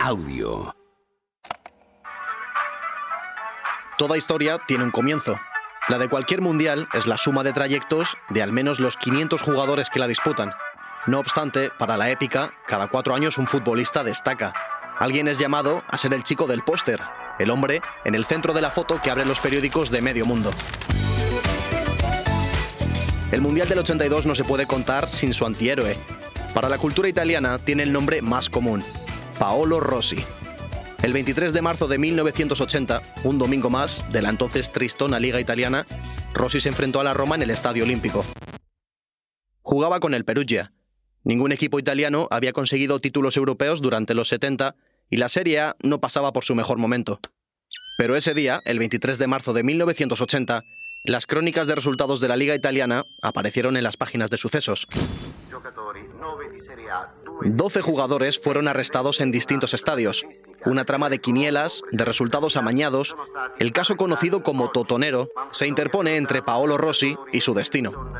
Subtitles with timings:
[0.00, 0.74] Audio.
[3.98, 5.38] Toda historia tiene un comienzo.
[5.88, 9.90] La de cualquier mundial es la suma de trayectos de al menos los 500 jugadores
[9.90, 10.54] que la disputan.
[11.06, 14.54] No obstante, para la épica, cada cuatro años un futbolista destaca.
[14.98, 16.98] Alguien es llamado a ser el chico del póster,
[17.38, 20.52] el hombre en el centro de la foto que abren los periódicos de medio mundo.
[23.30, 25.98] El Mundial del 82 no se puede contar sin su antihéroe.
[26.54, 28.82] Para la cultura italiana tiene el nombre más común,
[29.40, 30.18] Paolo Rossi.
[31.02, 35.86] El 23 de marzo de 1980, un domingo más de la entonces tristona Liga Italiana,
[36.34, 38.22] Rossi se enfrentó a la Roma en el Estadio Olímpico.
[39.62, 40.74] Jugaba con el Perugia.
[41.24, 44.76] Ningún equipo italiano había conseguido títulos europeos durante los 70
[45.08, 47.18] y la Serie A no pasaba por su mejor momento.
[47.96, 50.64] Pero ese día, el 23 de marzo de 1980,
[51.04, 54.86] las crónicas de resultados de la Liga Italiana aparecieron en las páginas de sucesos.
[57.42, 60.26] 12 jugadores fueron arrestados en distintos estadios.
[60.66, 63.16] Una trama de quinielas, de resultados amañados,
[63.58, 68.12] el caso conocido como Totonero, se interpone entre Paolo Rossi y su destino.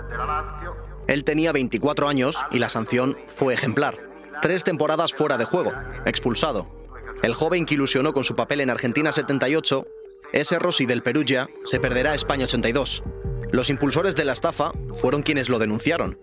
[1.06, 3.98] Él tenía 24 años y la sanción fue ejemplar.
[4.40, 5.72] Tres temporadas fuera de juego,
[6.06, 6.80] expulsado.
[7.22, 9.86] El joven que ilusionó con su papel en Argentina 78,
[10.32, 13.02] ese Rossi del Perugia, se perderá a España 82.
[13.50, 16.18] Los impulsores de la estafa fueron quienes lo denunciaron.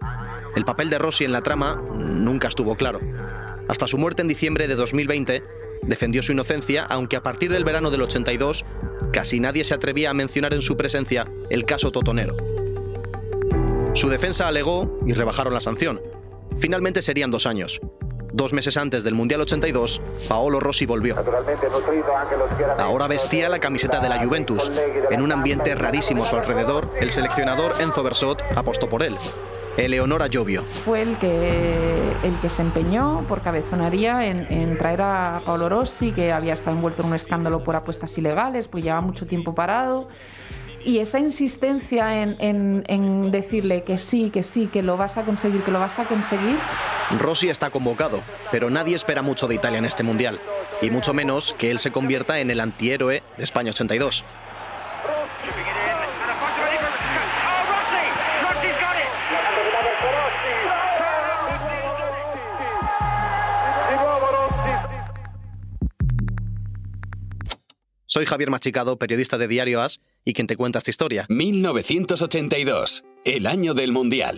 [0.56, 3.00] El papel de Rossi en la trama nunca estuvo claro.
[3.68, 5.44] Hasta su muerte en diciembre de 2020,
[5.84, 8.66] defendió su inocencia, aunque a partir del verano del 82
[9.12, 12.36] casi nadie se atrevía a mencionar en su presencia el caso Totonero.
[13.94, 16.02] Su defensa alegó y rebajaron la sanción.
[16.60, 17.82] Finalmente serían dos años.
[18.38, 20.00] Dos meses antes del Mundial 82,
[20.30, 21.16] Paolo Rossi volvió.
[22.78, 24.72] Ahora vestía la camiseta de la Juventus.
[25.10, 29.16] En un ambiente rarísimo a su alrededor, el seleccionador Enzo Bersot apostó por él.
[29.76, 30.64] Eleonora Llovio.
[30.64, 36.32] Fue el que, el que se empeñó por cabezonería en, traer a Paolo Rossi, que
[36.32, 40.10] había estado envuelto en un escándalo por apuestas ilegales, pues llevaba mucho tiempo parado.
[40.88, 45.70] Y esa insistencia en, decirle que sí, que sí, que lo vas a conseguir, que
[45.70, 46.58] lo vas a conseguir.
[47.20, 50.40] Rossi está convocado, pero nadie espera mucho de Italia en este mundial,
[50.82, 54.24] y mucho menos que él se convierta en el antihéroe de España 82.
[68.06, 71.26] Soy Javier Machicado, periodista de Diario As y quien te cuenta esta historia.
[71.30, 74.38] 1982, el año del Mundial.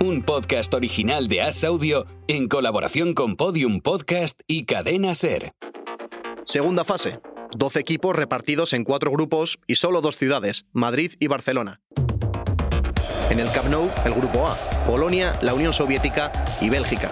[0.00, 5.52] Un podcast original de As Audio en colaboración con Podium Podcast y Cadena Ser.
[6.44, 7.20] Segunda fase.
[7.54, 11.82] 12 equipos repartidos en cuatro grupos y solo dos ciudades, Madrid y Barcelona.
[13.30, 14.54] En el Camp Nou, el grupo A,
[14.86, 16.30] Polonia, la Unión Soviética
[16.60, 17.10] y Bélgica.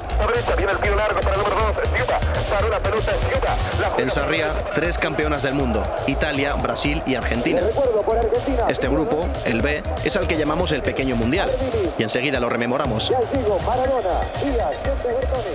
[3.99, 7.61] En Sarria, tres campeonas del mundo, Italia, Brasil y Argentina.
[8.69, 11.51] Este grupo, el B, es al que llamamos el pequeño mundial,
[11.99, 13.13] y enseguida lo rememoramos.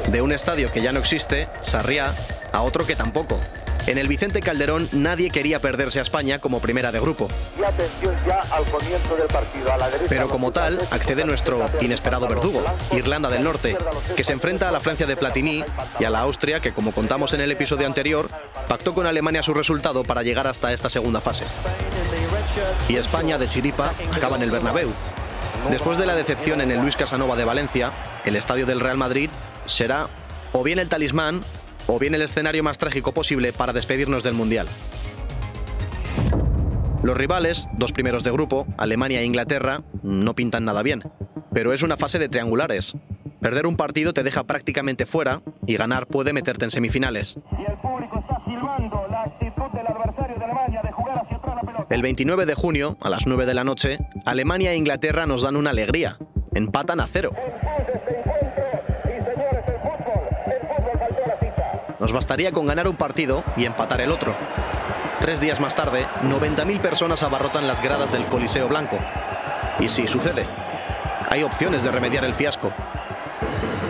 [0.07, 2.13] De un estadio que ya no existe, Sarria,
[2.51, 3.39] a otro que tampoco,
[3.87, 7.29] en el Vicente Calderón nadie quería perderse a España como primera de grupo.
[10.09, 12.61] Pero como tal, accede nuestro inesperado verdugo,
[12.91, 13.77] Irlanda del Norte,
[14.15, 15.63] que se enfrenta a la Francia de Platini
[15.99, 18.29] y a la Austria, que como contamos en el episodio anterior,
[18.67, 21.45] pactó con Alemania su resultado para llegar hasta esta segunda fase.
[22.89, 24.91] Y España de Chiripa acaba en el Bernabéu.
[25.71, 27.91] Después de la decepción en el Luis Casanova de Valencia,
[28.25, 29.29] el estadio del Real Madrid
[29.65, 30.09] será
[30.53, 31.41] o bien el talismán
[31.87, 34.67] o bien el escenario más trágico posible para despedirnos del Mundial.
[37.03, 41.03] Los rivales, dos primeros de grupo, Alemania e Inglaterra, no pintan nada bien,
[41.53, 42.95] pero es una fase de triangulares.
[43.39, 47.37] Perder un partido te deja prácticamente fuera y ganar puede meterte en semifinales.
[51.89, 55.55] El 29 de junio, a las 9 de la noche, Alemania e Inglaterra nos dan
[55.55, 56.17] una alegría.
[56.53, 57.31] Empatan a cero.
[61.99, 64.35] Nos bastaría con ganar un partido y empatar el otro.
[65.19, 68.99] Tres días más tarde, 90.000 personas abarrotan las gradas del Coliseo Blanco.
[69.79, 70.47] Y sí, sucede.
[71.29, 72.71] Hay opciones de remediar el fiasco.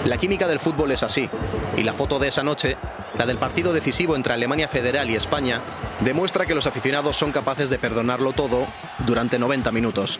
[0.06, 1.30] La química del fútbol es así,
[1.76, 2.78] y la foto de esa noche,
[3.18, 5.60] la del partido decisivo entre Alemania Federal y España,
[6.00, 8.68] demuestra que los aficionados son capaces de perdonarlo todo
[9.06, 10.20] durante 90 minutos.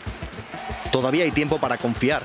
[0.92, 2.22] Todavía hay tiempo para confiar.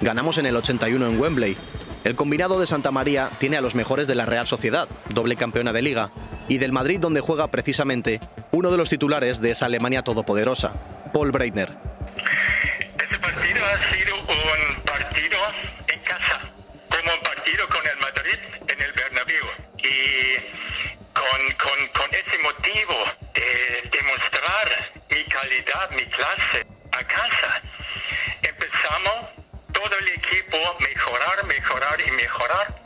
[0.00, 1.56] Ganamos en el 81 en Wembley,
[2.04, 5.72] el combinado de Santa María tiene a los mejores de la Real Sociedad, doble campeona
[5.72, 6.12] de liga,
[6.48, 8.20] y del Madrid donde juega precisamente
[8.52, 10.74] uno de los titulares de esa Alemania todopoderosa,
[11.12, 11.76] Paul Breitner.
[12.98, 15.38] Este partido ha sido un partido
[16.04, 16.40] casa,
[16.88, 19.46] como un partido con el Madrid en el Bernabéu.
[19.78, 20.36] Y
[21.12, 22.94] con, con, con ese motivo
[23.34, 27.62] de demostrar mi calidad, mi clase a casa,
[28.42, 29.23] empezamos
[30.04, 32.82] el equipo mejorar, mejorar y mejorar.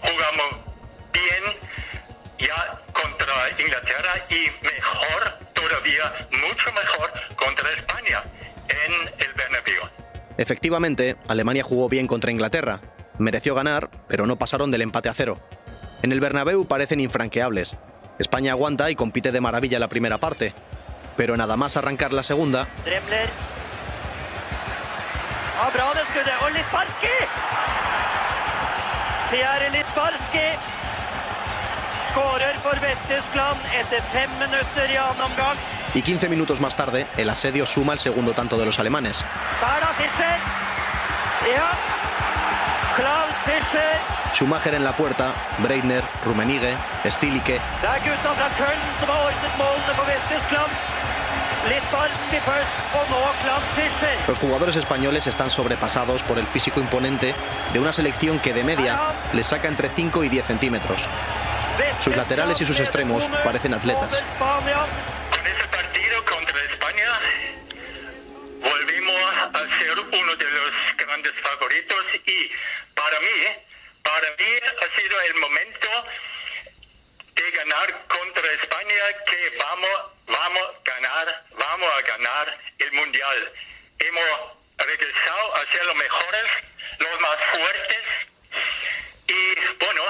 [0.00, 0.64] Jugamos
[1.12, 1.56] bien
[2.38, 8.24] ya contra Inglaterra y mejor, todavía mucho mejor contra España
[8.68, 9.82] en el Bernabéu.
[10.36, 12.80] Efectivamente, Alemania jugó bien contra Inglaterra.
[13.18, 15.40] Mereció ganar, pero no pasaron del empate a cero.
[16.02, 17.76] En el Bernabéu parecen infranqueables.
[18.18, 20.54] España aguanta y compite de maravilla la primera parte.
[21.16, 23.28] Pero nada más arrancar la segunda, Dremler.
[25.60, 26.36] Ja, bra det skuddet.
[26.44, 27.16] Og Lisbarski!
[29.30, 30.46] Pierre Lisbarski
[32.12, 35.58] skårer for Vest-Tyskland etter fem minutter i annen omgang.
[35.94, 39.24] y 15 minutos más tarde, el asedio suma el segundo tanto de los alemanes.
[39.60, 40.36] Der da, Fischer.
[41.56, 41.68] Ja.
[42.96, 43.98] Klaus Fischer.
[44.34, 46.74] Schumacher en la puerta, Breitner, Rummenigge,
[47.10, 50.99] Stilike, Det er gutta fra Köln som har ordnet målene for Vest-Tyskland.
[54.26, 57.34] Los jugadores españoles están sobrepasados por el físico imponente
[57.72, 58.98] de una selección que de media
[59.32, 61.02] les saca entre 5 y 10 centímetros.
[62.02, 64.22] Sus laterales y sus extremos parecen atletas.
[64.38, 67.20] Con ese partido contra España
[68.62, 72.50] volvimos a ser uno de los grandes favoritos y
[72.94, 73.38] para mí,
[74.02, 75.88] para mí ha sido el momento
[77.34, 83.52] de ganar contra España que vamos, vamos a ganar, vamos a ganar el mundial.
[83.98, 86.46] Hemos regresado a ser los mejores,
[86.98, 88.04] los más fuertes
[89.28, 90.02] y bueno,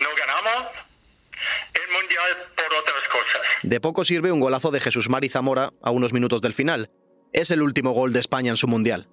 [0.00, 0.72] no ganamos
[1.74, 3.46] el mundial por otras cosas.
[3.62, 6.90] De poco sirve un golazo de Jesús Mari Zamora a unos minutos del final.
[7.32, 9.08] Es el último gol de España en su mundial.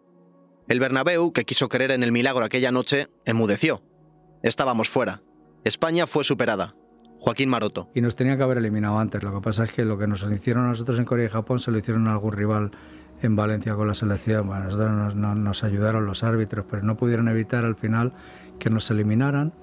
[0.68, 3.84] El Bernabéu, que quiso creer en el milagro aquella noche, enmudeció.
[4.44, 5.22] Estábamos fuera.
[5.64, 6.76] España fue superada.
[7.22, 7.88] Joaquín Maroto.
[7.96, 9.22] y nos tenía que haber eliminado antes.
[9.24, 11.60] Lo que pasa es que lo que nos hicieron a nosotros en Corea y Japón
[11.60, 12.72] se lo hicieron a algún rival
[13.22, 14.48] en Valencia con la selección.
[14.48, 18.14] Bueno, nosotros nos, nos- nos ayudaron los árbitros, pero no pudieron evitar al final
[18.60, 19.54] que nos eliminaran,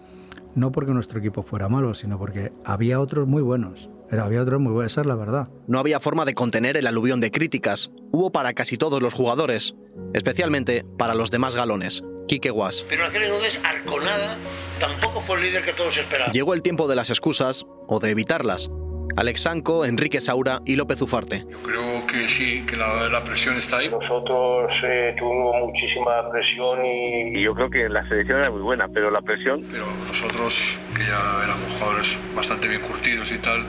[0.54, 3.90] no porque nuestro equipo fuera malo, sino porque había otros muy buenos.
[4.10, 5.48] Era, había otros muy buenos, esa es la verdad.
[5.66, 7.90] No había forma de contener el aluvión de críticas.
[8.12, 9.74] Hubo para casi todos los jugadores,
[10.14, 12.02] especialmente para los demás galones.
[12.28, 12.86] Quique Guas.
[12.88, 14.36] Pero en aquel entonces Arconada
[14.78, 16.32] tampoco fue el líder que todos esperaban.
[16.32, 18.70] Llegó el tiempo de las excusas o de evitarlas.
[19.16, 21.44] Alex Sanco, Enrique Saura y López Ufarte.
[21.64, 23.88] Creo que sí, que la, la presión está ahí.
[23.88, 28.86] Nosotros eh, tuvimos muchísima presión y, Y yo creo que la selección era muy buena,
[28.92, 33.64] pero la presión Pero nosotros, que ya éramos jugadores bastante bien curtidos y tal,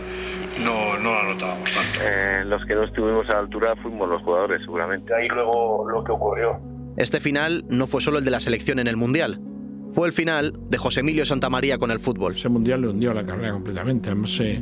[0.60, 2.00] no, no la notábamos tanto.
[2.04, 5.12] eh, los que no estuvimos a la altura fuimos los jugadores, seguramente.
[5.14, 6.60] de ahí luego lo que ocurrió.
[6.98, 9.40] Este final no fue solo el de la selección en el Mundial.
[9.94, 12.36] Fue el final de José Emilio Santamaría con el fútbol.
[12.36, 14.10] Ese mundial le hundió la carrera completamente.
[14.10, 14.62] Además, se,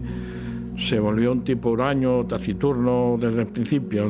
[0.77, 4.09] se volvió un tipo huraño, taciturno desde el principio.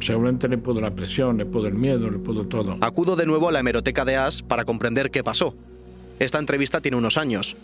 [0.00, 2.76] Seguramente le pudo la presión, le pudo el miedo, le pudo todo.
[2.80, 5.54] Acudo de nuevo a la hemeroteca de As para comprender qué pasó.
[6.18, 7.56] Esta entrevista tiene unos años,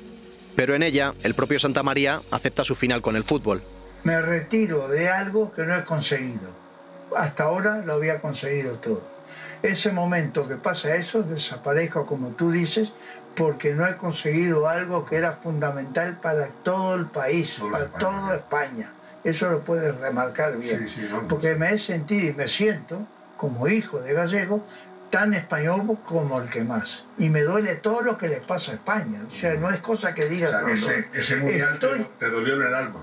[0.56, 3.62] pero en ella el propio Santamaría acepta su final con el fútbol.
[4.02, 6.49] me retiro de algo que no he conseguido.
[7.17, 9.02] Hasta ahora lo había conseguido todo.
[9.62, 12.92] Ese momento que pasa eso, desaparezco como tú dices,
[13.37, 18.90] porque no he conseguido algo que era fundamental para todo el país, para toda España.
[19.23, 20.78] Eso lo puedes remarcar bien.
[21.28, 23.06] Porque me he sentido y me siento,
[23.37, 24.64] como hijo de gallego,
[25.11, 27.02] tan español como el que más.
[27.18, 29.20] Y me duele todo lo que le pasa a España.
[29.28, 30.52] O sea, no es cosa que digas.
[30.62, 30.76] cuando
[31.75, 33.00] estoy- te dolió en el alma.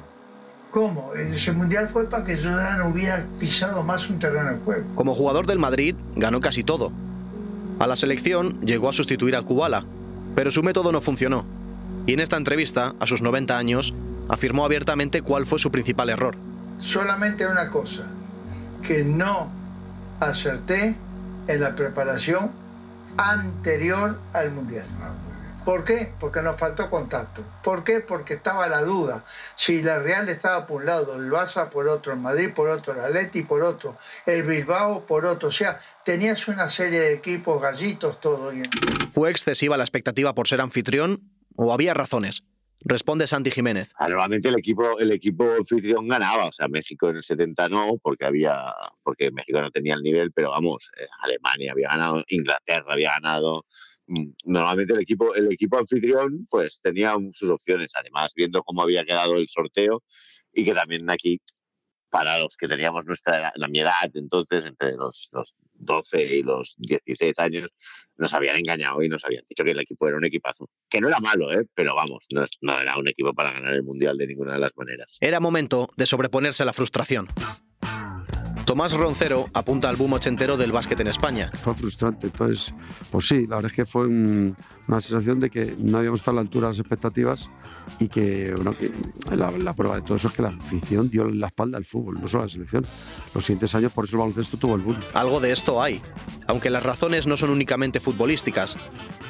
[0.72, 1.14] ¿Cómo?
[1.14, 4.84] Ese mundial fue para que no hubiera pisado más un terreno de juego.
[4.96, 6.92] Como jugador del Madrid, ganó casi todo.
[7.80, 9.86] A la selección llegó a sustituir a Kubala,
[10.36, 11.46] pero su método no funcionó.
[12.06, 13.94] Y en esta entrevista, a sus 90 años,
[14.30, 16.36] afirmó abiertamente cuál fue su principal error.
[16.80, 18.04] Solamente una cosa,
[18.84, 19.50] que no
[20.20, 20.96] acerté
[21.48, 22.52] en la preparación
[23.18, 24.86] anterior al mundial.
[25.68, 26.14] ¿Por qué?
[26.18, 27.44] Porque nos faltó contacto.
[27.62, 28.00] ¿Por qué?
[28.00, 29.26] Porque estaba la duda.
[29.54, 32.94] Si la Real estaba por un lado, el Barça por otro, el Madrid por otro,
[32.94, 35.50] el Atleti por otro, el Bilbao por otro.
[35.50, 38.54] O sea, tenías una serie de equipos, gallitos, todo.
[38.54, 38.64] Y
[39.12, 41.20] ¿Fue excesiva la expectativa por ser anfitrión
[41.58, 42.44] o había razones?
[42.80, 43.92] Responde Santi Jiménez.
[43.98, 47.98] Ah, Normalmente el equipo, el equipo anfitrión ganaba, o sea, México en el 70 no,
[48.02, 52.94] porque había, porque México no tenía el nivel, pero vamos, eh, Alemania había ganado, Inglaterra
[52.94, 53.66] había ganado.
[54.08, 57.92] Mm, Normalmente el equipo, el equipo anfitrión, pues tenía sus opciones.
[57.96, 60.04] Además, viendo cómo había quedado el sorteo
[60.54, 61.40] y que también aquí,
[62.10, 66.76] para los que teníamos nuestra, la mi edad, entonces, entre los, los 12 y los
[66.78, 67.70] 16 años
[68.16, 70.70] nos habían engañado y nos habían dicho que el equipo era un equipazo.
[70.90, 71.66] Que no era malo, ¿eh?
[71.74, 75.18] pero vamos, no era un equipo para ganar el Mundial de ninguna de las maneras.
[75.20, 77.28] Era momento de sobreponerse a la frustración.
[78.68, 81.50] Tomás Roncero apunta al boom ochentero del básquet en España.
[81.54, 82.74] Fue frustrante, entonces,
[83.10, 84.58] pues sí, la verdad es que fue un-
[84.90, 87.50] una sensación de que no habíamos estado a la altura de las expectativas
[87.98, 88.92] y que, bueno, que
[89.38, 92.20] la, la prueba de todo eso es que la afición dio la espalda al fútbol,
[92.20, 92.86] no solo a la selección.
[93.34, 94.98] Los siguientes años, por eso el baloncesto tuvo el boom.
[95.14, 96.02] Algo de esto hay,
[96.46, 98.76] aunque las razones no son únicamente futbolísticas.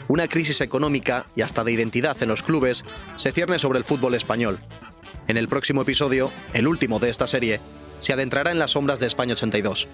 [0.07, 2.83] Una crisis económica y hasta de identidad en los clubes
[3.17, 4.59] se cierne sobre el fútbol español.
[5.27, 7.59] En el próximo episodio, el último de esta serie,
[7.99, 9.87] se adentrará en las sombras de España 82.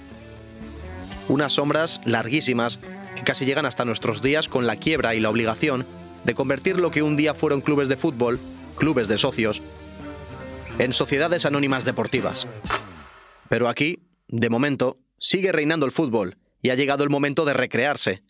[1.29, 2.79] Unas sombras larguísimas
[3.15, 5.85] que casi llegan hasta nuestros días con la quiebra y la obligación
[6.23, 8.39] de convertir lo que un día fueron clubes de fútbol,
[8.77, 9.61] clubes de socios,
[10.79, 12.47] en sociedades anónimas deportivas.
[13.49, 18.23] Pero aquí, de momento, sigue reinando el fútbol y ha llegado el momento de recrearse.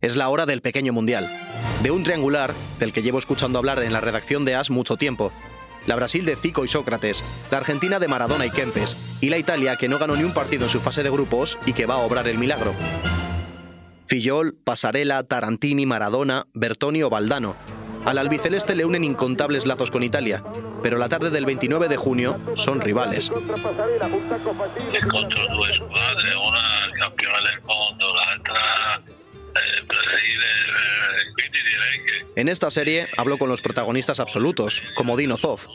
[0.00, 1.28] Es la hora del pequeño mundial,
[1.82, 5.32] de un triangular del que llevo escuchando hablar en la redacción de AS mucho tiempo.
[5.86, 9.76] La Brasil de Zico y Sócrates, la Argentina de Maradona y Kempes, y la Italia
[9.76, 11.98] que no ganó ni un partido en su fase de grupos y que va a
[11.98, 12.74] obrar el milagro.
[14.06, 17.56] Fillol, Pasarela, Tarantini, Maradona, Bertoni o Valdano.
[18.04, 20.42] Al albiceleste le unen incontables lazos con Italia,
[20.82, 23.30] pero la tarde del 29 de junio son rivales.
[25.02, 25.42] Incontro
[32.36, 35.66] En esta serie hablo con los protagonistas absolutos, como Dino Zoff,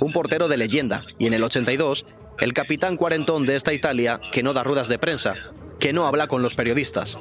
[0.00, 2.06] un portero de leyenda, y en el 82,
[2.38, 5.34] el capitán cuarentón de esta Italia que no da ruedas de prensa,
[5.80, 7.18] que no habla con los periodistas.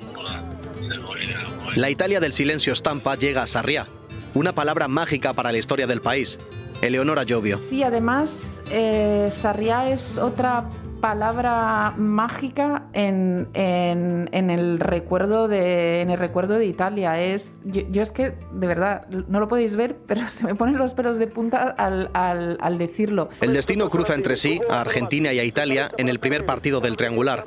[1.75, 3.87] La Italia del silencio estampa llega a Sarriá,
[4.35, 6.37] una palabra mágica para la historia del país.
[6.81, 7.59] Eleonora Jovio.
[7.61, 10.69] Sí, además, eh, Sarriá es otra
[11.03, 17.19] palabra mágica en, el recuerdo de, Italia.
[17.19, 20.93] Es, yo, es que, de verdad, no lo podéis ver, pero se me ponen los
[20.93, 23.27] pelos de punta al- al decirlo.
[23.41, 26.95] El destino cruza entre sí a Argentina y a Italia en el primer partido del
[26.95, 27.43] triangular.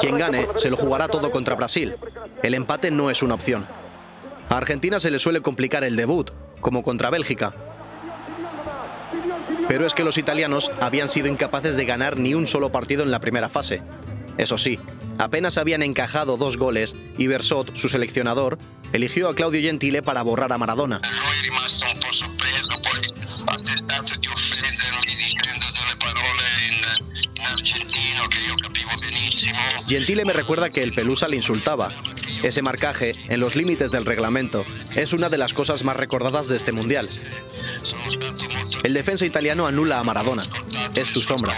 [0.00, 1.96] Quien gane se lo jugará todo contra Brasil.
[2.44, 3.66] El empate no es una opción.
[4.50, 6.30] A Argentina se le suele complicar el debut,
[6.60, 7.73] como contra Bélgica.
[9.68, 13.10] Pero es que los italianos habían sido incapaces de ganar ni un solo partido en
[13.10, 13.82] la primera fase.
[14.36, 14.78] Eso sí,
[15.18, 18.58] apenas habían encajado dos goles y Bersot, su seleccionador,
[18.92, 21.00] eligió a Claudio Gentile para borrar a Maradona.
[29.86, 31.90] Gentile me recuerda que el Pelusa le insultaba.
[32.42, 36.56] Ese marcaje, en los límites del reglamento, es una de las cosas más recordadas de
[36.56, 37.08] este mundial.
[38.84, 40.44] El defensa italiano anula a Maradona.
[40.94, 41.54] Es su sombra.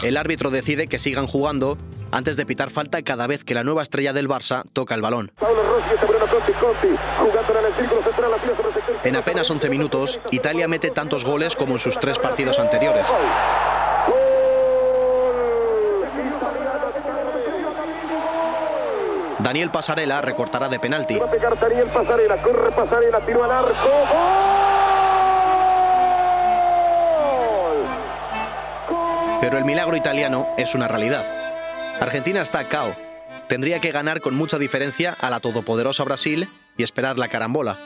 [0.00, 1.76] El árbitro decide que sigan jugando
[2.12, 5.32] antes de pitar falta cada vez que la nueva estrella del Barça toca el balón.
[9.02, 13.08] En apenas 11 minutos, Italia mete tantos goles como en sus tres partidos anteriores.
[19.42, 21.18] Daniel Pasarela recortará de penalti.
[21.18, 23.74] Va a pegar Daniel Pasarela, corre Pasarela, tiró al arco.
[29.40, 31.24] Pero el milagro italiano es una realidad.
[32.00, 32.94] Argentina está a cao.
[33.48, 37.76] Tendría que ganar con mucha diferencia a la todopoderosa Brasil y esperar la carambola.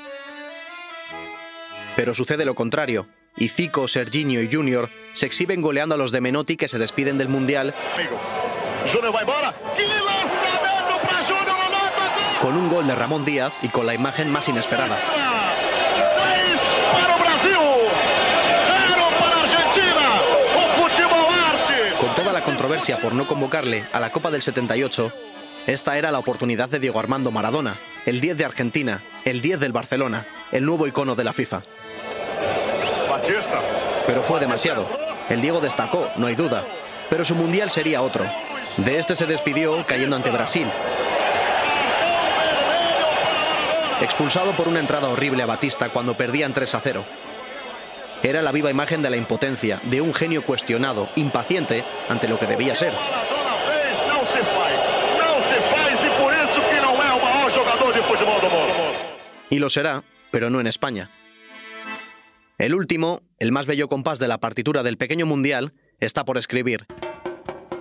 [1.97, 6.21] Pero sucede lo contrario, y Zico, Serginho y Junior se exhiben goleando a los de
[6.21, 7.75] Menotti que se despiden del Mundial
[9.19, 9.55] embora.
[12.47, 15.01] Con un gol de Ramón Díaz y con la imagen más inesperada.
[21.99, 25.13] Con toda la controversia por no convocarle a la Copa del 78,
[25.67, 27.75] esta era la oportunidad de Diego Armando Maradona,
[28.05, 31.63] el 10 de Argentina, el 10 del Barcelona, el nuevo icono de la FIFA.
[34.07, 34.89] Pero fue demasiado.
[35.29, 36.65] El Diego destacó, no hay duda.
[37.11, 38.25] Pero su mundial sería otro.
[38.77, 40.69] De este se despidió cayendo ante Brasil.
[44.01, 47.05] Expulsado por una entrada horrible a Batista cuando perdían 3 a 0.
[48.23, 52.47] Era la viva imagen de la impotencia, de un genio cuestionado, impaciente ante lo que
[52.47, 52.93] debía ser.
[59.49, 61.09] Y lo será, pero no en España.
[62.59, 66.87] El último, el más bello compás de la partitura del pequeño mundial, está por escribir.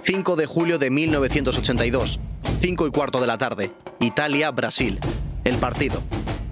[0.01, 2.19] 5 de julio de 1982,
[2.61, 4.99] 5 y cuarto de la tarde, Italia, Brasil.
[5.45, 6.01] El partido.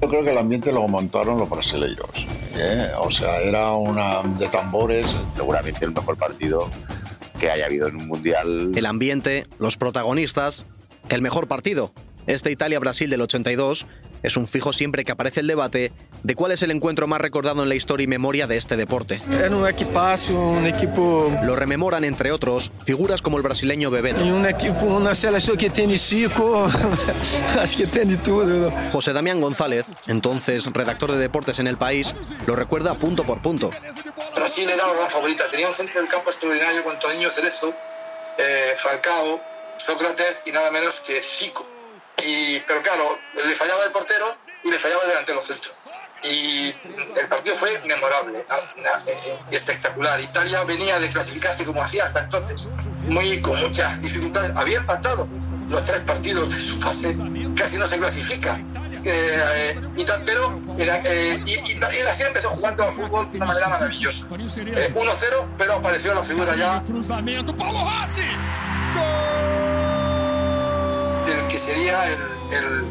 [0.02, 2.28] Yo creo que el ambiente lo montaron los brasileños.
[2.56, 2.92] ¿eh?
[3.00, 5.08] O sea, era una de tambores.
[5.36, 6.70] Seguramente el mejor partido
[7.40, 8.72] que haya habido en un mundial.
[8.76, 10.68] El ambiente, los protagonistas,
[11.10, 11.92] el mejor partido.
[12.28, 13.86] Este Italia-Brasil del 82
[14.24, 15.92] es un fijo siempre que aparece el debate
[16.24, 19.22] de cuál es el encuentro más recordado en la historia y memoria de este deporte.
[19.32, 21.30] Era un equipazo, un equipo...
[21.44, 24.24] Lo rememoran, entre otros, figuras como el brasileño Bebeto.
[24.24, 25.94] Y un equipo, una selección que tiene
[27.60, 28.72] así que tiene todo.
[28.94, 32.16] José Damián González, entonces redactor de deportes en el país,
[32.48, 33.70] lo recuerda punto por punto.
[34.36, 37.74] Brasil era la gran favorita, tenía un centro del campo extraordinario con Toninho Cerezo,
[38.38, 39.42] eh, Falcao,
[39.78, 41.73] Sócrates y nada menos que Zico.
[42.26, 45.72] Y, pero claro, le fallaba el portero y le fallaba el delantero centro.
[46.24, 46.74] Y
[47.20, 48.46] el partido fue memorable
[49.52, 50.20] y espectacular.
[50.22, 52.70] Italia venía de clasificarse como hacía hasta entonces,
[53.08, 54.56] muy con muchas dificultades.
[54.56, 55.28] Había empatado
[55.70, 57.16] los tres partidos de su fase,
[57.58, 58.58] casi no se clasifica.
[59.06, 63.48] Eh, y pero era, eh, y, y, y Brasil empezó jugando al fútbol de una
[63.48, 64.28] manera maravillosa.
[64.32, 66.82] Eh, 1-0, pero apareció la figura ya.
[71.54, 72.84] Que sería el,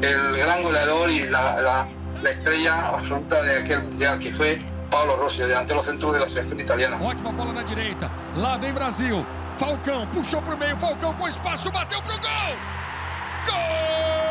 [0.00, 1.88] el, gran goleador y la, la,
[2.22, 6.60] la, estrella absoluta de aquel mundial que fue Paulo Rossi, delantero centro de la selección
[6.60, 6.96] italiana.
[7.02, 8.08] Ótima bola na direita.
[8.36, 9.26] Lá vem Brasil.
[9.56, 10.76] Falcão puxou pro meio.
[10.76, 12.56] Falcão com espaço, bateu pro gol.
[13.46, 14.23] Gol!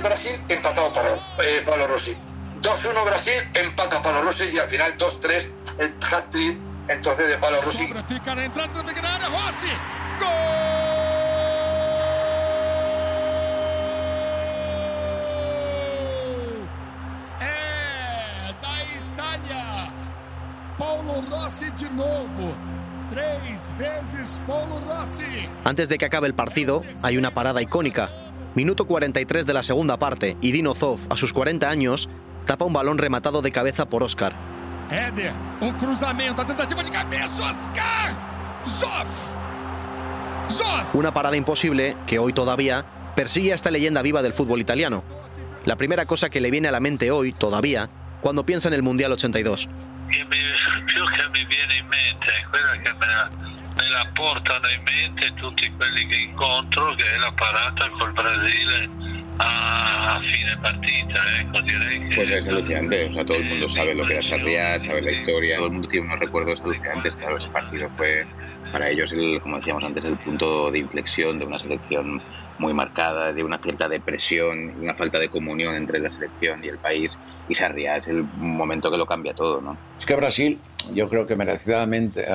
[0.00, 1.14] 1-0 de Brasil, empatado para
[1.44, 2.16] eh, Paulo Rossi.
[2.62, 7.86] 2-1 Brasil, empata Paulo Rossi y al final 2-3 el hat-trick entonces de Paulo Rossi.
[7.86, 8.42] Pequena
[9.14, 9.68] área, Rossi!
[10.18, 10.28] Gol!
[17.40, 19.92] É da Itália!
[20.76, 22.54] Paulo Rossi de novo.
[23.08, 25.48] Tres veces Paulo Rossi.
[25.64, 28.29] Antes de que acabe el partido, hay una parada icónica.
[28.54, 32.08] Minuto 43 de la segunda parte y Dino Zoff, a sus 40 años,
[32.46, 34.34] tapa un balón rematado de cabeza por Oscar.
[34.90, 35.32] Éder,
[35.78, 38.10] cruzamento, a tentativa de Oscar!
[38.66, 39.32] Zoff!
[40.48, 40.94] Zoff!
[40.94, 42.84] Una parada imposible que hoy todavía
[43.14, 45.04] persigue a esta leyenda viva del fútbol italiano.
[45.64, 47.88] La primera cosa que le viene a la mente hoy, todavía,
[48.20, 49.68] cuando piensa en el Mundial 82.
[50.10, 50.38] Che mi,
[50.86, 53.30] più che mi viene in mente è quella che me la,
[53.76, 58.88] me la portano in mente tutti quelli che incontro, che è la parata col Brasile
[59.42, 62.14] a fine partita, ecco, direi que...
[62.14, 65.12] Pues es alucinante, o sea, todo el mundo sabe lo que era Sarriá, sabe la
[65.12, 68.26] historia, todo el mundo tiene unos recuerdos alucinantes, claro, ese partido fue
[68.70, 72.20] para ellos, el, como decíamos antes, el punto de inflexión de una selección
[72.58, 76.78] muy marcada, de una cierta depresión, una falta de comunión entre la selección y el
[76.78, 79.78] país, y Sarriá es el momento que lo cambia todo, ¿no?
[79.98, 80.60] Es que Brasil,
[80.92, 82.26] yo creo que merecidamente,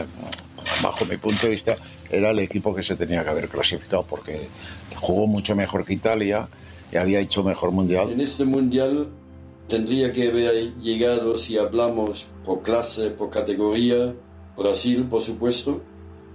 [0.81, 1.75] bajo mi punto de vista,
[2.09, 4.47] era el equipo que se tenía que haber clasificado porque
[4.95, 6.47] jugó mucho mejor que Italia,
[6.91, 8.09] y había hecho mejor mundial.
[8.09, 9.07] En este mundial
[9.67, 14.13] tendría que haber llegado, si hablamos por clase, por categoría,
[14.57, 15.81] Brasil, por supuesto,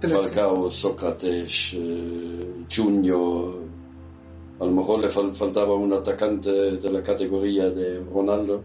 [0.01, 3.61] Falcao, Sócrates, eh, Junior,
[4.59, 8.63] a lo mejor le fal faltaba un atacante de la categoría de Ronaldo,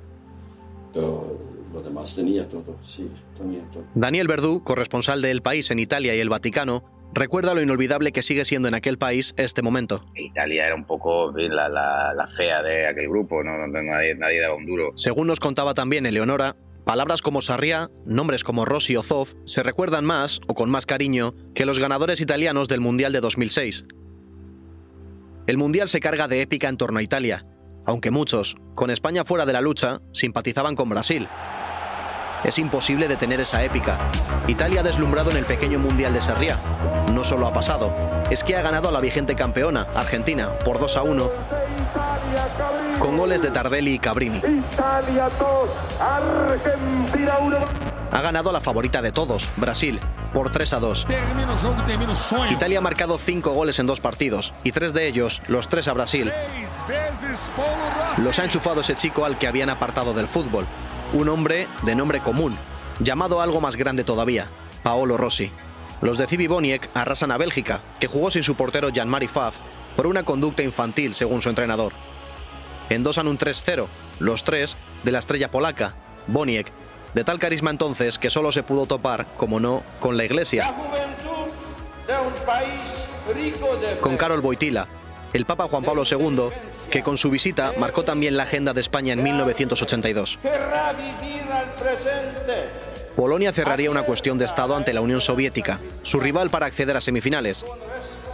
[0.92, 1.35] pero
[1.76, 3.84] lo demás tenía todo, sí, tenía todo.
[3.94, 8.22] Daniel Verdú, corresponsal de El País en Italia y el Vaticano, recuerda lo inolvidable que
[8.22, 10.02] sigue siendo en aquel país este momento.
[10.14, 13.66] Italia era un poco la, la, la fea de aquel grupo, ¿no?
[13.66, 14.92] Nadie, nadie, daba un duro.
[14.96, 20.06] Según nos contaba también Eleonora, palabras como Sarriá, nombres como Rossi o Zoff se recuerdan
[20.06, 23.84] más o con más cariño que los ganadores italianos del Mundial de 2006.
[25.46, 27.46] El Mundial se carga de épica en torno a Italia,
[27.84, 31.28] aunque muchos, con España fuera de la lucha, simpatizaban con Brasil.
[32.46, 33.98] Es imposible detener esa épica.
[34.46, 36.56] Italia ha deslumbrado en el pequeño Mundial de Sarriá.
[37.12, 37.90] No solo ha pasado,
[38.30, 41.30] es que ha ganado a la vigente campeona, Argentina, por 2 a 1,
[43.00, 44.38] con goles de Tardelli y Cabrini.
[44.38, 47.56] Italia 2, Argentina 1.
[48.12, 49.98] Ha ganado a la favorita de todos, Brasil,
[50.32, 51.06] por 3 a 2.
[52.50, 55.94] Italia ha marcado 5 goles en dos partidos, y tres de ellos, los tres a
[55.94, 56.32] Brasil.
[58.18, 60.66] Los ha enchufado ese chico al que habían apartado del fútbol,
[61.12, 62.56] un hombre de nombre común,
[63.00, 64.48] llamado algo más grande todavía,
[64.82, 65.50] Paolo Rossi.
[66.00, 69.54] Los de Civi Boniek arrasan a Bélgica, que jugó sin su portero Jan-Mari Faf
[69.96, 71.92] por una conducta infantil, según su entrenador.
[72.90, 73.86] Endosan un 3-0,
[74.20, 75.94] los tres de la estrella polaca,
[76.26, 76.70] Boniek,
[77.14, 80.74] de tal carisma entonces que solo se pudo topar, como no, con la iglesia.
[84.00, 84.86] Con Karol Wojtyla,
[85.32, 86.50] el Papa Juan Pablo II,
[86.90, 90.38] que con su visita marcó también la agenda de España en 1982.
[93.16, 97.00] Polonia cerraría una cuestión de Estado ante la Unión Soviética, su rival para acceder a
[97.00, 97.64] semifinales.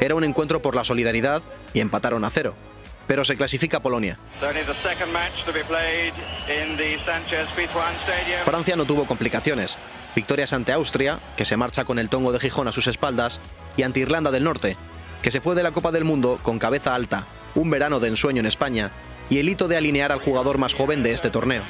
[0.01, 1.41] Era un encuentro por la solidaridad
[1.73, 2.55] y empataron a cero.
[3.07, 4.19] Pero se clasifica Polonia.
[8.45, 9.77] Francia no tuvo complicaciones.
[10.15, 13.41] Victorias ante Austria, que se marcha con el tongo de Gijón a sus espaldas,
[13.77, 14.77] y ante Irlanda del Norte,
[15.23, 18.41] que se fue de la Copa del Mundo con cabeza alta, un verano de ensueño
[18.41, 18.91] en España
[19.31, 21.63] y el hito de alinear al jugador más joven de este torneo.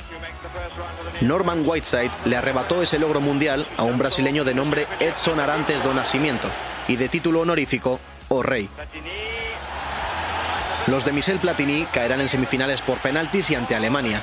[1.21, 5.95] Norman Whiteside le arrebató ese logro mundial a un brasileño de nombre Edson Arantes do
[5.95, 6.49] Nascimento
[6.88, 8.68] y de título honorífico O Rey.
[10.88, 14.21] Los de Michel Platini caerán en semifinales por penaltis y ante Alemania.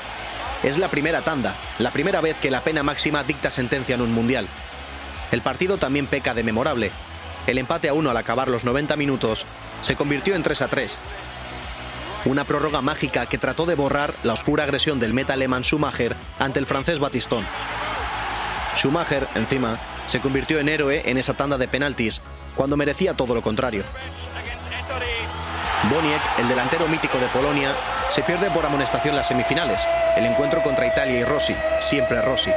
[0.62, 4.12] Es la primera tanda, la primera vez que la pena máxima dicta sentencia en un
[4.12, 4.46] mundial.
[5.32, 6.92] El partido también peca de memorable.
[7.48, 9.46] El empate a uno al acabar los 90 minutos
[9.84, 10.98] se convirtió en 3 a 3.
[12.26, 16.60] Una prórroga mágica que trató de borrar la oscura agresión del meta alemán Schumacher ante
[16.60, 17.46] el francés Batistón.
[18.76, 19.78] Schumacher, encima,
[20.08, 22.22] se convirtió en héroe en esa tanda de penaltis,
[22.56, 23.84] cuando merecía todo lo contrario.
[25.90, 27.72] Boniek, el delantero mítico de Polonia,
[28.12, 29.82] se pierde por amonestación las semifinales,
[30.18, 32.52] el encuentro contra Italia y Rossi, siempre Rossi,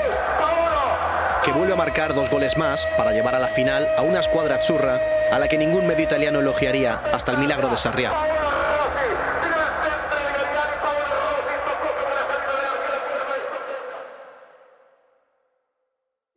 [1.44, 4.56] que vuelve a marcar dos goles más para llevar a la final a una escuadra
[4.56, 4.98] azzurra
[5.30, 8.12] a la que ningún medio italiano elogiaría hasta el milagro de Sarriá.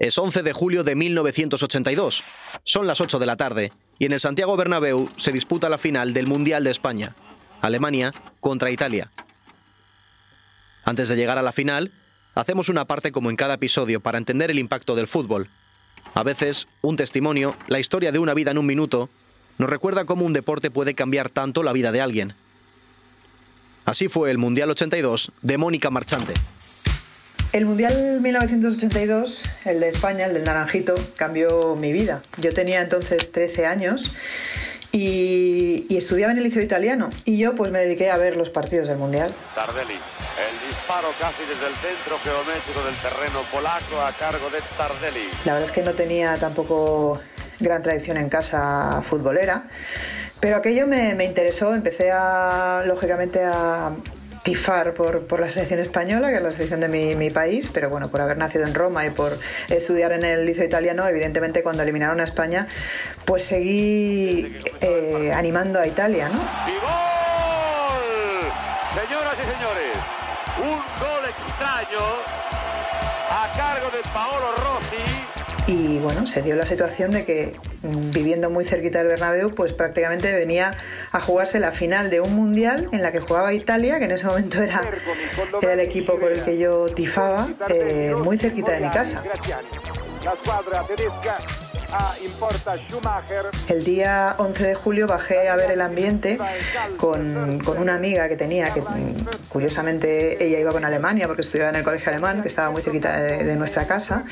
[0.06, 2.24] Es 11 de julio de 1982.
[2.64, 6.14] Son las 8 de la tarde y en el Santiago Bernabéu se disputa la final
[6.14, 7.16] del Mundial de España.
[7.60, 9.10] Alemania contra Italia.
[10.84, 11.92] Antes de llegar a la final,
[12.36, 15.50] hacemos una parte como en cada episodio para entender el impacto del fútbol.
[16.14, 19.10] A veces, un testimonio, la historia de una vida en un minuto,
[19.58, 22.36] nos recuerda cómo un deporte puede cambiar tanto la vida de alguien.
[23.86, 26.36] Así fue el Mundial 82 de Mónica Marchante.
[27.56, 32.22] El Mundial 1982, el de España, el del Naranjito, cambió mi vida.
[32.36, 34.14] Yo tenía entonces 13 años
[34.92, 37.12] y, y, estudiaba en el liceo italiano.
[37.24, 39.34] Y yo pues me dediqué a ver los partidos del Mundial.
[39.56, 45.30] Tardelli, el disparo casi desde el centro geométrico del terreno polaco a cargo de Tardelli.
[45.46, 47.22] La verdad es que no tenía tampoco
[47.62, 49.70] gran tradición en casa futbolera.
[50.42, 53.94] Pero aquello me, me interesó, empecé a, lógicamente a,
[54.46, 57.90] tifar por, por, la selección española, que es la selección de mi, mi, país, pero
[57.90, 59.36] bueno, por haber nacido en Roma y por
[59.70, 62.68] estudiar en el liceo italiano, evidentemente cuando eliminaron a España,
[63.26, 66.36] pues seguí eh, animando a Italia, ¿no?
[66.36, 67.26] ¡Y gol!
[68.94, 69.98] Señoras y señores,
[70.62, 72.06] un gol extraño
[73.32, 75.72] a cargo de Paolo Rossi.
[75.74, 77.60] Y bueno, se dio la situación de que
[78.12, 80.76] viviendo muy cerquita del Bernabéu, pues prácticamente venía
[81.12, 84.26] a jugarse la final de un mundial en la que jugaba Italia, que en ese
[84.28, 84.82] momento era,
[85.62, 89.24] el equipo por el que yo tifaba, eh, muy cerquita de mi casa.
[93.70, 96.38] El día 11 de julio bajé a ver el ambiente
[96.98, 98.84] con, con, una amiga que tenía, que
[99.50, 103.18] curiosamente ella iba con Alemania porque estudiaba en el colegio alemán, que estaba muy cerquita
[103.18, 104.26] de nuestra casa.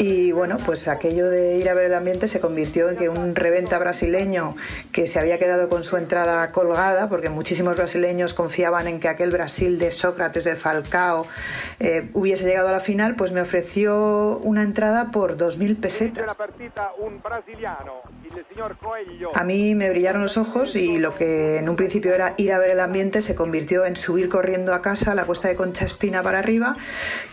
[0.00, 3.34] Y bueno, pues aquello de ir a ver el ambiente se convirtió en que un
[3.34, 4.56] reventa brasileño
[4.92, 9.30] que se había quedado con su entrada colgada, porque muchísimos brasileños confiaban en que aquel
[9.30, 11.26] Brasil de Sócrates, de Falcao,
[11.80, 16.24] eh, hubiese llegado a la final, pues me ofreció una entrada por 2.000 pesetas.
[19.34, 22.58] A mí me brillaron los ojos y lo que en un principio era ir a
[22.58, 26.22] ver el ambiente se convirtió en subir corriendo a casa, la cuesta de Concha Espina
[26.22, 26.76] para arriba,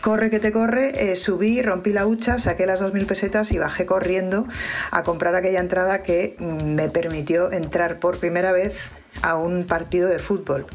[0.01, 3.86] corre que te corre, eh, subí, rompí la hucha, saqué las 2.000 pesetas y bajé
[3.86, 4.48] corriendo
[4.91, 8.76] a comprar aquella entrada que mm, me permitió entrar por primera vez
[9.21, 10.65] a un partido de fútbol.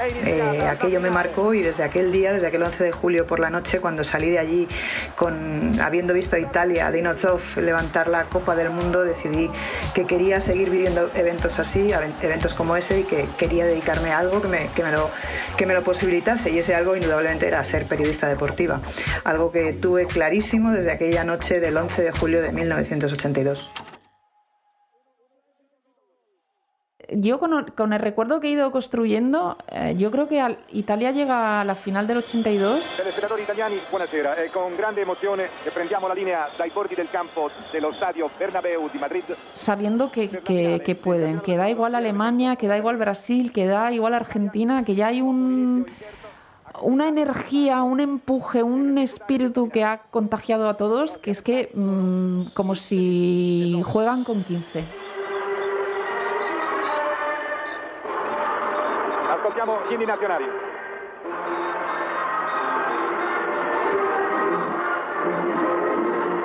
[0.00, 3.50] Eh, aquello me marcó y desde aquel día, desde aquel 11 de julio por la
[3.50, 4.68] noche, cuando salí de allí,
[5.16, 9.50] con, habiendo visto a Italia, a Dinozov levantar la Copa del Mundo, decidí
[9.94, 14.40] que quería seguir viviendo eventos así, eventos como ese, y que quería dedicarme a algo
[14.40, 15.10] que me, que me, lo,
[15.56, 16.50] que me lo posibilitase.
[16.50, 18.80] Y ese algo, indudablemente, era ser periodista deportiva.
[19.24, 23.70] Algo que tuve clarísimo desde aquella noche del 11 de julio de 1982.
[27.12, 31.10] Yo con, con, el recuerdo que he ido construyendo, eh, yo creo que al, Italia
[31.10, 32.96] llega a la final del 82.
[32.96, 34.42] Telespettatori italiani, buonasera.
[34.42, 38.98] Eh, con grande emozione prendiamo la linea dai bordi del campo dello stadio Bernabéu di
[38.98, 39.24] Madrid.
[39.52, 43.92] Sabiendo que, que, que, pueden, que da igual Alemania, que da igual Brasil, que da
[43.92, 45.86] igual Argentina, que ya hay un
[46.82, 52.46] una energía, un empuje, un espíritu que ha contagiado a todos, que es que mmm,
[52.54, 54.84] como si juegan con 15.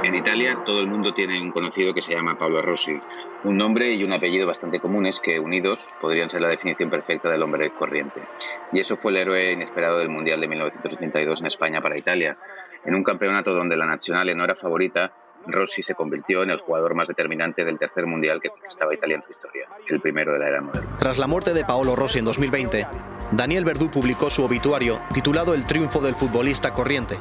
[0.04, 2.98] En Italia todo el mundo tiene un conocido que se llama Paolo Rossi,
[3.44, 7.44] un nombre y un apellido bastante comunes que unidos podrían ser la definición perfecta del
[7.44, 8.24] hombre corriente.
[8.72, 12.38] Y eso fue el héroe inesperado del Mundial de 1982 en España para Italia.
[12.86, 15.14] En un campeonato donde la Nazionale no era favorita,
[15.52, 19.24] Rossi se convirtió en el jugador más determinante del tercer mundial que conquistaba Italia en
[19.24, 20.98] su historia, el primero de la era moderna.
[20.98, 22.88] Tras la muerte de Paolo Rossi en 2020,
[23.32, 27.18] Daniel Verdú publicó su obituario titulado El triunfo del futbolista corriente,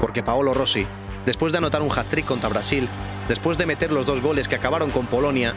[0.00, 0.86] porque Paolo Rossi,
[1.26, 2.88] después de anotar un hat-trick contra Brasil,
[3.28, 5.54] después de meter los dos goles que acabaron con Polonia,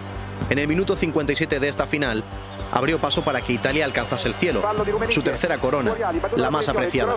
[0.50, 2.24] en el minuto 57 de esta final,
[2.72, 4.64] abrió paso para que Italia alcanzase el cielo,
[5.10, 5.94] su tercera corona,
[6.36, 7.16] la más apreciada.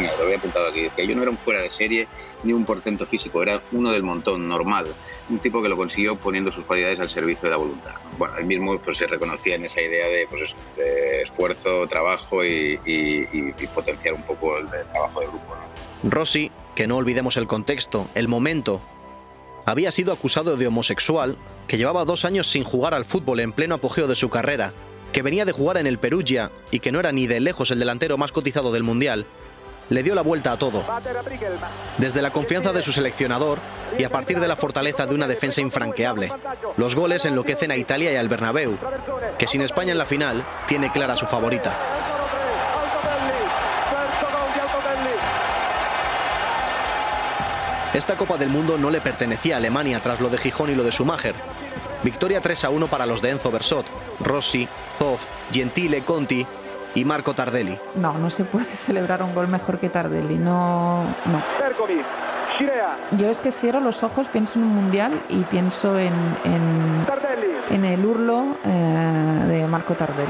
[0.00, 2.08] Mira, lo había apuntado aquí, que yo no era un fuera de serie
[2.42, 4.86] ni un portento físico, era uno del montón, normal,
[5.28, 7.92] un tipo que lo consiguió poniendo sus cualidades al servicio de la voluntad.
[8.16, 12.80] Bueno, él mismo pues, se reconocía en esa idea de, pues, de esfuerzo, trabajo y,
[12.86, 15.54] y, y, potenciar un poco el, el trabajo de grupo.
[16.02, 16.10] ¿no?
[16.10, 18.80] Rossi, que no olvidemos el contexto, el momento,
[19.66, 21.36] había sido acusado de homosexual,
[21.68, 24.72] que llevaba dos años sin jugar al fútbol en pleno apogeo de su carrera,
[25.12, 27.78] que venía de jugar en el Perugia y que no era ni de lejos el
[27.78, 29.26] delantero más cotizado del Mundial,
[29.90, 30.84] le dio la vuelta a todo.
[31.98, 33.58] Desde la confianza de su seleccionador
[33.98, 36.32] y a partir de la fortaleza de una defensa infranqueable.
[36.76, 38.78] Los goles enloquecen a Italia y al Bernabéu,
[39.36, 41.76] que sin España en la final tiene clara su favorita.
[47.92, 50.84] Esta Copa del Mundo no le pertenecía a Alemania tras lo de Gijón y lo
[50.84, 51.34] de Schumacher.
[52.04, 53.84] Victoria 3 a 1 para los de Enzo Bersot,
[54.20, 56.46] Rossi, Zoff, Gentile, Conti
[56.94, 57.78] y Marco Tardelli.
[57.96, 61.42] No, no se puede celebrar un gol mejor que Tardelli, no, no.
[63.12, 66.12] Yo es que cierro los ojos, pienso en un mundial y pienso en,
[66.44, 67.06] en,
[67.70, 70.28] en el hurlo eh, de Marco Tardelli.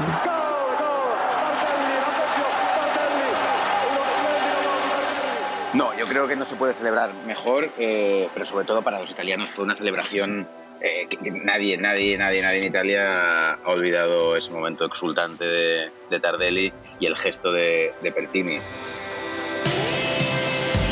[5.73, 9.11] No, yo creo que no se puede celebrar mejor, eh, pero sobre todo para los
[9.11, 10.47] italianos fue una celebración
[10.81, 15.91] eh, que, que nadie, nadie, nadie, nadie en Italia ha olvidado ese momento exultante de,
[16.09, 18.59] de Tardelli y el gesto de, de Pertini.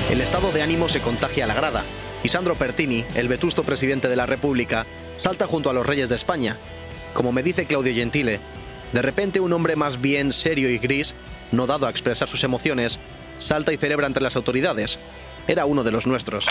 [0.10, 1.84] El estado de ánimo se contagia a la grada
[2.24, 6.16] y Sandro Pertini, el vetusto presidente de la República, salta junto a los reyes de
[6.16, 6.58] España.
[7.14, 8.40] Como me dice Claudio Gentile,
[8.92, 11.16] de repente un hombre más bien serio y gris,
[11.52, 13.00] no dado a expresar sus emociones,
[13.38, 15.00] salta y celebra entre las autoridades.
[15.48, 16.46] Era uno de los nuestros.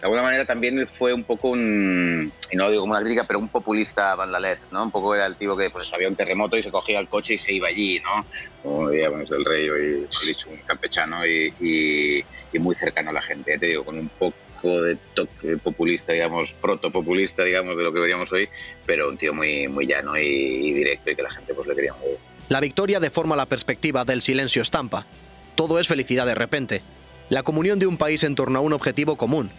[0.00, 3.24] De alguna manera también fue un poco un, y no lo digo como una crítica,
[3.26, 4.84] pero un populista bandalet, ¿no?
[4.84, 7.34] Un poco era el tipo que pues había un terremoto y se cogía el coche
[7.34, 8.26] y se iba allí, ¿no?
[8.62, 13.22] Como digamos el rey hoy, dicho, un campechano y, y, y muy cercano a la
[13.22, 17.92] gente, ya te digo, con un poco de toque populista, digamos, protopopulista, digamos, de lo
[17.92, 18.48] que veríamos hoy,
[18.86, 21.74] pero un tío muy, muy llano y, y directo y que la gente pues le
[21.74, 22.10] quería muy
[22.48, 25.06] La victoria deforma la perspectiva del silencio estampa.
[25.54, 26.82] Todo es felicidad de repente.
[27.30, 29.50] La comunión de un país en torno a un objetivo común.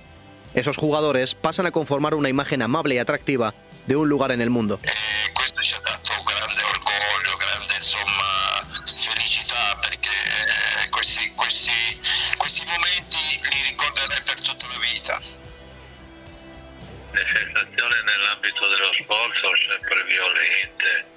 [0.53, 3.53] Esos jugadores pasan a conformar una imagen amable y atractiva
[3.87, 4.79] de un lugar en el mundo.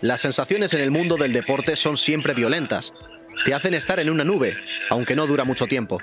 [0.01, 2.95] Las sensaciones en el mundo del deporte son siempre violentas.
[3.45, 4.57] Te hacen estar en una nube,
[4.89, 6.01] aunque no dura mucho tiempo.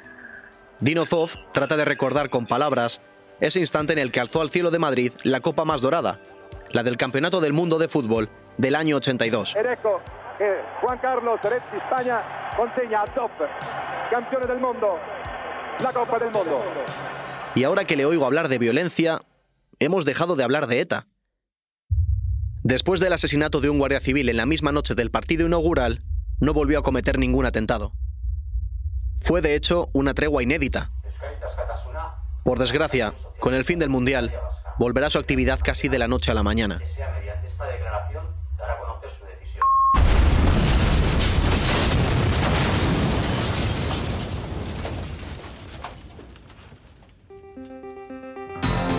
[0.86, 3.02] Dino Zoff trata de recordar con palabras
[3.39, 6.21] ese instante en el que alzó al cielo de Madrid la copa más dorada,
[6.69, 9.56] la del Campeonato del Mundo de Fútbol del año 82.
[9.56, 10.00] Ed ecco
[10.38, 10.45] che
[10.82, 12.21] Juan Carlos Rezzi Spagna
[12.56, 13.32] consegna a Zoff,
[14.48, 15.00] del mondo,
[15.82, 16.62] la Copa del Mondo.
[17.56, 19.24] Y ahora que le oigo hablar de violencia,
[19.80, 21.08] hemos dejado de hablar de ETA.
[22.62, 26.04] Después del asesinato de un guardia civil en la misma noche del partido inaugural,
[26.39, 27.93] no volvió a cometer ningún atentado.
[29.21, 30.91] Fue de hecho una tregua inédita.
[32.43, 34.32] Por desgracia, con el fin del Mundial,
[34.78, 36.82] volverá su actividad casi de la noche a la mañana.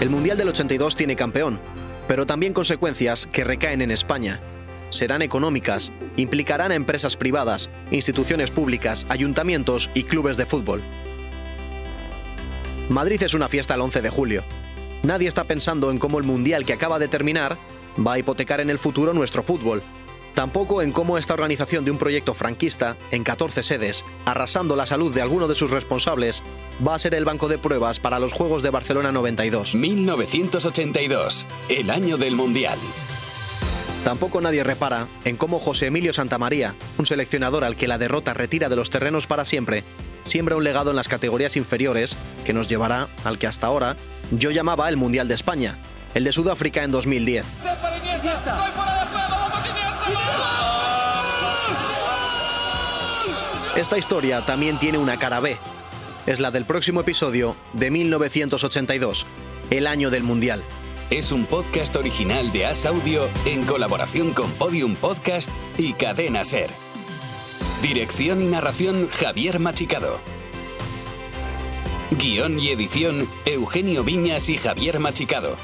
[0.01, 1.59] El Mundial del 82 tiene campeón,
[2.07, 4.41] pero también consecuencias que recaen en España.
[4.89, 10.83] Serán económicas, implicarán a empresas privadas, instituciones públicas, ayuntamientos y clubes de fútbol.
[12.89, 14.45] Madrid es una fiesta el 11 de julio.
[15.03, 17.59] Nadie está pensando en cómo el Mundial que acaba de terminar
[18.05, 19.83] va a hipotecar en el futuro nuestro fútbol.
[20.35, 25.15] Tampoco en cómo esta organización de un proyecto franquista, en 14 sedes, arrasando la salud
[25.15, 26.43] de alguno de sus responsables,
[26.87, 29.75] va a ser el banco de pruebas para los Juegos de Barcelona 92.
[29.75, 32.79] 1982, el año del Mundial.
[34.07, 38.69] Tampoco nadie repara en cómo José Emilio Santamaría, un seleccionador al que la derrota retira
[38.69, 39.83] de los terrenos para siempre,
[40.23, 43.97] siembra un legado en las categorías inferiores que nos llevará al que hasta ahora
[44.31, 45.77] yo llamaba el Mundial de España,
[46.15, 47.47] el de Sudáfrica en 2010.
[53.75, 55.59] Esta historia también tiene una cara B.
[56.27, 59.27] Es la del próximo episodio de 1982,
[59.71, 60.63] el año del Mundial.
[61.09, 66.73] Es un podcast original de As Audio en colaboración con Podium Podcast y Cadena Ser.
[67.81, 70.19] Dirección y narración Javier Machicado.
[72.11, 75.55] Guión y edición Eugenio Viñas y Javier Machicado.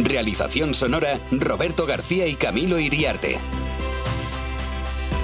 [0.00, 3.38] Realización sonora Roberto García y Camilo Iriarte.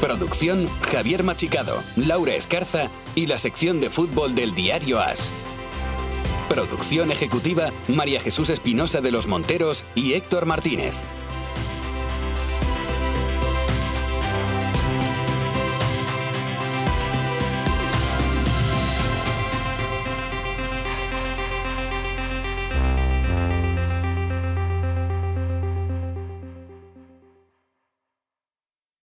[0.01, 5.33] Producción Javier Machicado, Laura Escarza y la sección de fútbol del diario As.
[6.49, 11.05] Producción ejecutiva María Jesús Espinosa de los Monteros y Héctor Martínez.